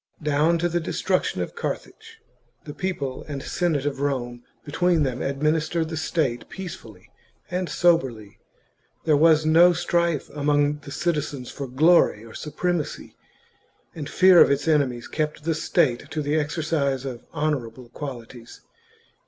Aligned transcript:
Down 0.23 0.57
to 0.57 0.67
the 0.67 0.79
destruction 0.79 1.43
of 1.43 1.53
Carthage, 1.53 2.21
the 2.63 2.73
people 2.73 3.23
and 3.27 3.43
Senate 3.43 3.85
of 3.85 3.99
Rome 3.99 4.43
between 4.65 5.03
them 5.03 5.19
admin 5.19 5.53
istered 5.55 5.89
the 5.89 5.95
state 5.95 6.49
peacefully 6.49 7.11
and 7.51 7.69
soberly; 7.69 8.39
there 9.03 9.15
was 9.15 9.45
no 9.45 9.73
strife 9.73 10.27
among 10.31 10.79
the 10.79 10.91
citizens 10.91 11.51
for 11.51 11.67
glory 11.67 12.25
or 12.25 12.33
supremacy, 12.33 13.15
and 13.93 14.09
fear 14.09 14.41
of 14.41 14.49
its 14.49 14.67
enemies 14.67 15.07
kept 15.07 15.43
the 15.43 15.53
state 15.53 16.09
to 16.09 16.23
the^xercise 16.23 17.05
of 17.05 17.23
honourable 17.31 17.89
qualities. 17.89 18.61